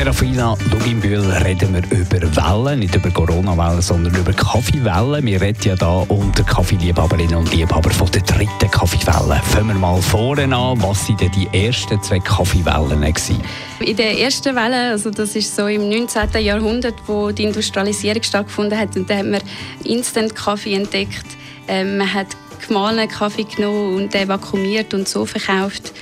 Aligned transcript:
Serafina 0.00 0.56
Luginbühl 0.70 1.20
reden 1.44 1.74
wir 1.74 1.98
über 1.98 2.22
Wellen, 2.34 2.78
nicht 2.78 2.94
über 2.94 3.10
Corona-Wellen, 3.10 3.82
sondern 3.82 4.14
über 4.14 4.32
Kaffeewellen. 4.32 5.26
Wir 5.26 5.38
reden 5.38 5.60
ja 5.62 5.76
da 5.76 6.06
unter 6.08 6.42
Kaffeeliebhaberinnen 6.42 7.34
und 7.34 7.54
Liebhaber 7.54 7.90
von 7.90 8.10
der 8.10 8.22
dritten 8.22 8.70
Kaffeewelle. 8.70 9.42
Fangen 9.44 9.68
wir 9.68 9.74
mal 9.74 10.00
vorne 10.00 10.44
an. 10.44 10.80
Was 10.80 11.06
waren 11.06 11.18
denn 11.18 11.30
die 11.32 11.66
ersten 11.66 12.02
zwei 12.02 12.18
Kaffeewellen? 12.18 13.02
Gewesen? 13.02 13.42
In 13.80 13.94
der 13.94 14.18
ersten 14.18 14.56
Welle, 14.56 14.92
also 14.92 15.10
das 15.10 15.36
ist 15.36 15.54
so 15.54 15.66
im 15.66 15.90
19. 15.90 16.30
Jahrhundert, 16.40 16.94
wo 17.06 17.30
die 17.30 17.44
Industrialisierung 17.44 18.22
stattgefunden 18.22 18.78
hat, 18.78 18.96
und 18.96 19.10
da 19.10 19.18
hat 19.18 19.26
man 19.26 19.42
Instant-Kaffee 19.84 20.76
entdeckt. 20.76 21.26
Ähm, 21.68 21.98
man 21.98 22.14
hat 22.14 22.28
gemahlenen 22.66 23.06
Kaffee 23.06 23.44
genommen 23.44 23.96
und 23.96 24.14
vakuumiert 24.14 24.94
und 24.94 25.06
so 25.06 25.26
verkauft. 25.26 25.92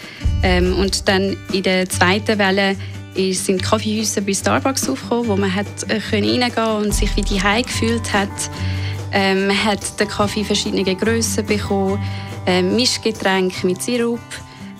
Ähm, 0.44 0.78
und 0.78 1.08
dann 1.08 1.36
in 1.52 1.64
der 1.64 1.88
zweiten 1.88 2.38
Welle 2.38 2.76
sind 3.32 3.62
Kaffeehäuser 3.62 4.20
bei 4.20 4.32
Starbucks 4.32 4.88
aufgekommen, 4.88 5.28
wo 5.28 5.36
man 5.36 5.54
hat 5.54 5.66
äh, 5.88 6.00
reingehen 6.12 6.76
und 6.76 6.94
sich 6.94 7.14
wie 7.16 7.22
die 7.22 7.40
gefühlt 7.62 8.12
hat. 8.12 8.28
Ähm, 9.12 9.48
man 9.48 9.64
hat 9.64 9.98
den 9.98 10.08
Kaffee 10.08 10.44
verschiedene 10.44 10.84
Grössen 10.94 11.44
bekommen, 11.46 11.98
äh, 12.46 12.62
Mischgetränke 12.62 13.66
mit 13.66 13.82
Sirup 13.82 14.20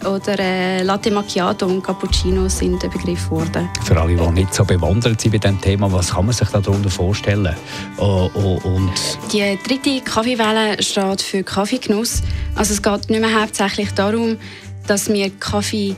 oder 0.05 0.39
äh, 0.39 0.83
Latte 0.83 1.11
Macchiato 1.11 1.67
und 1.67 1.83
Cappuccino 1.83 2.49
sind 2.49 2.83
der 2.83 2.89
Begriff 2.89 3.25
geworden. 3.25 3.69
Für 3.85 4.01
alle, 4.01 4.17
die 4.17 4.31
nicht 4.31 4.55
so 4.55 4.65
bewandert 4.65 5.21
sind 5.21 5.33
bei 5.33 5.39
diesem 5.39 5.61
Thema, 5.61 5.91
was 5.91 6.15
kann 6.15 6.27
man 6.27 6.35
sich 6.35 6.49
darunter 6.49 6.91
vorstellen? 6.91 7.57
Oh, 7.97 8.31
oh, 8.35 8.61
und 8.65 8.93
die 9.33 9.59
dritte 9.67 10.01
Kaffeewelle 10.03 10.83
steht 10.83 11.23
für 11.23 11.43
Kaffeegenuss. 11.43 12.23
Also 12.55 12.75
es 12.75 12.83
geht 12.83 13.11
nicht 13.11 13.21
mehr 13.21 13.41
hauptsächlich 13.41 13.91
darum, 13.93 14.37
dass 14.87 15.09
wir 15.09 15.31
Kaffee 15.31 15.97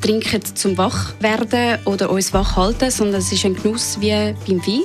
trinken 0.00 0.42
zum 0.54 0.78
Wachwerden 0.78 1.78
oder 1.84 2.10
uns 2.10 2.32
wach 2.32 2.56
halten, 2.56 2.90
sondern 2.90 3.20
es 3.20 3.32
ist 3.32 3.44
ein 3.44 3.54
Genuss 3.54 4.00
wie 4.00 4.34
beim 4.46 4.66
Wein. 4.66 4.82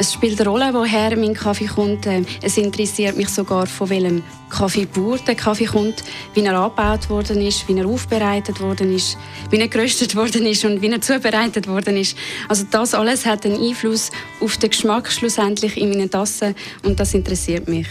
Es 0.00 0.14
spielt 0.14 0.40
eine 0.40 0.48
Rolle, 0.48 0.72
woher 0.72 1.14
mein 1.16 1.34
Kaffee 1.34 1.66
kommt. 1.66 2.06
Ähm, 2.06 2.24
es 2.40 2.56
interessiert 2.56 3.18
mich 3.18 3.28
sogar, 3.28 3.66
von 3.66 3.90
welchem 3.90 4.22
Kaffeebauer 4.48 5.18
der 5.18 5.34
Kaffee 5.34 5.66
kommt, 5.66 6.02
wie 6.32 6.42
er 6.42 6.58
angebaut 6.58 7.10
worden 7.10 7.42
ist, 7.42 7.68
wie 7.68 7.76
er 7.76 7.86
aufbereitet 7.86 8.60
worden 8.60 8.94
ist, 8.94 9.18
wie 9.50 9.58
er 9.58 9.68
geröstet 9.68 10.16
worden 10.16 10.46
ist 10.46 10.64
und 10.64 10.80
wie 10.80 10.90
er 10.90 11.02
zubereitet 11.02 11.66
worden 11.68 11.98
ist. 11.98 12.16
Also 12.48 12.64
das 12.70 12.94
alles 12.94 13.26
hat 13.26 13.44
einen 13.44 13.60
Einfluss 13.62 14.10
auf 14.40 14.56
den 14.56 14.70
Geschmack 14.70 15.12
schlussendlich 15.12 15.76
in 15.76 15.90
meinen 15.90 16.10
Tassen 16.10 16.54
und 16.82 16.98
das 16.98 17.12
interessiert 17.12 17.68
mich. 17.68 17.86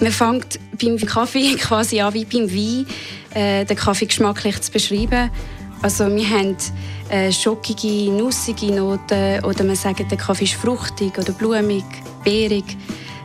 Man 0.00 0.12
fängt 0.12 0.58
beim 0.80 0.96
Kaffee 0.96 1.54
quasi 1.58 2.00
an 2.00 2.14
wie 2.14 2.24
beim 2.24 2.50
Wein, 2.50 2.86
äh, 3.34 3.64
den 3.64 3.76
Kaffee 3.76 4.06
geschmacklich 4.06 4.60
zu 4.62 4.72
beschreiben. 4.72 5.30
Also 5.84 6.06
wir 6.06 6.26
haben 6.30 6.56
äh, 7.10 7.30
schockige, 7.30 8.10
nussige 8.10 8.72
Noten 8.72 9.44
oder 9.44 9.64
man 9.64 9.76
sagt, 9.76 10.10
der 10.10 10.16
Kaffee 10.16 10.44
ist 10.44 10.54
fruchtig 10.54 11.18
oder 11.18 11.30
blumig, 11.32 11.84
beerig. 12.24 12.64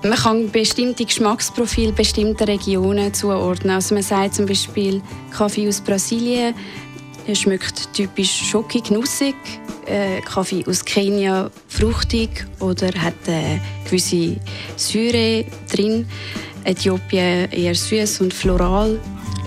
Man 0.04 0.18
kann 0.18 0.52
bestimmte 0.52 1.06
Geschmacksprofile 1.06 1.94
bestimmter 1.94 2.50
Regionen 2.50 3.14
zuordnen. 3.14 3.76
Also 3.76 3.96
man 3.96 4.04
sagt 4.04 4.36
zum 4.36 4.46
Beispiel 4.46 5.02
Kaffee 5.32 5.70
aus 5.70 5.80
Brasilien 5.80 6.54
schmeckt 7.34 7.94
typisch 7.94 8.50
schockig, 8.50 8.92
nussig. 8.92 9.36
Äh, 9.86 10.20
Kaffee 10.20 10.66
aus 10.68 10.84
Kenia 10.84 11.50
fruchtig 11.70 12.46
oder 12.60 12.88
hat 12.88 13.14
eine 13.26 13.62
gewisse 13.86 14.36
Säure 14.76 15.46
drin. 15.74 16.10
Äthiopien 16.66 17.50
eher 17.54 17.74
süß 17.74 18.20
und 18.20 18.34
floral. 18.34 19.00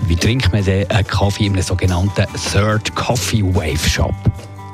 Wie 0.07 0.15
trinkt 0.15 0.51
man 0.51 0.63
einen 0.67 1.07
Kaffee 1.07 1.45
in 1.45 1.53
einem 1.53 1.61
sogenannten 1.61 2.25
Third 2.51 2.93
Coffee 2.95 3.43
Wave 3.43 3.89
Shop? 3.89 4.13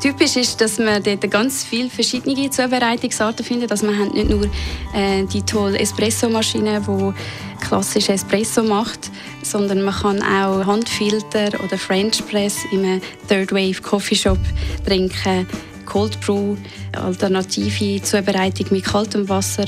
Typisch 0.01 0.37
ist, 0.37 0.61
dass 0.61 0.79
man 0.79 1.03
dort 1.03 1.29
ganz 1.29 1.63
viele 1.63 1.89
verschiedene 1.89 2.49
Zubereitungsarten 2.49 3.45
findet. 3.45 3.69
Also 3.69 3.85
man 3.85 3.99
hat 3.99 4.13
nicht 4.13 4.29
nur 4.29 4.45
äh, 4.93 5.25
die 5.25 5.41
tolle 5.41 5.77
Espresso-Maschine, 5.79 6.81
die 6.87 7.63
klassisch 7.63 8.09
Espresso 8.09 8.63
macht, 8.63 9.11
sondern 9.43 9.81
man 9.81 9.93
kann 9.93 10.21
auch 10.21 10.65
Handfilter 10.65 11.49
oder 11.63 11.77
French 11.77 12.25
Press 12.27 12.59
in 12.71 12.85
einem 12.85 13.01
Third 13.27 13.51
Wave 13.51 13.81
Coffee 13.81 14.15
Shop 14.15 14.39
trinken, 14.85 15.45
Cold 15.85 16.19
Brew, 16.21 16.55
alternative 16.93 18.01
Zubereitung 18.01 18.67
mit 18.71 18.85
kaltem 18.85 19.27
Wasser 19.27 19.65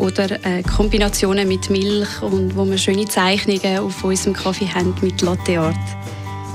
oder 0.00 0.30
äh, 0.44 0.62
Kombinationen 0.62 1.46
mit 1.46 1.68
Milch 1.68 2.22
und 2.22 2.56
wo 2.56 2.64
wir 2.64 2.78
schöne 2.78 3.06
Zeichnungen 3.06 3.78
auf 3.80 4.02
unserem 4.02 4.32
Kaffee 4.32 4.68
haben 4.68 4.94
mit 5.02 5.20
Latte. 5.20 5.74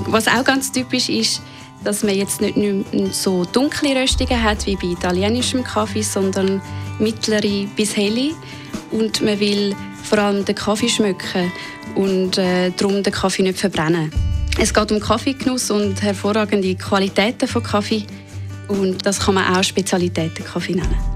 Was 0.06 0.26
auch 0.26 0.44
ganz 0.44 0.72
typisch 0.72 1.08
ist, 1.08 1.40
dass 1.84 2.02
man 2.02 2.16
jetzt 2.16 2.40
nicht 2.40 2.56
nur 2.56 2.84
so 3.12 3.44
dunkle 3.44 3.94
Röstungen 3.94 4.42
hat 4.42 4.66
wie 4.66 4.76
bei 4.76 4.88
italienischem 4.88 5.62
Kaffee, 5.62 6.02
sondern 6.02 6.60
mittlere 6.98 7.66
bis 7.76 7.96
helle 7.96 8.32
und 8.90 9.22
man 9.22 9.38
will 9.38 9.76
vor 10.02 10.18
allem 10.18 10.44
den 10.44 10.54
Kaffee 10.54 10.88
schmecken 10.88 11.52
und 11.94 12.38
äh, 12.38 12.70
darum 12.76 13.02
den 13.02 13.12
Kaffee 13.12 13.42
nicht 13.42 13.58
verbrennen. 13.58 14.10
Es 14.58 14.74
geht 14.74 14.90
um 14.90 14.98
Kaffeegenuss 14.98 15.70
und 15.70 16.02
hervorragende 16.02 16.74
Qualitäten 16.74 17.46
von 17.46 17.62
Kaffee 17.62 18.04
und 18.66 19.06
das 19.06 19.20
kann 19.20 19.34
man 19.34 19.56
auch 19.56 19.62
Spezialitäten 19.62 20.44
Kaffee 20.44 20.74
nennen. 20.74 21.15